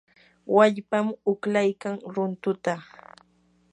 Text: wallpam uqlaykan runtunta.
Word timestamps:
wallpam 0.55 1.07
uqlaykan 1.31 1.95
runtunta. 2.13 2.73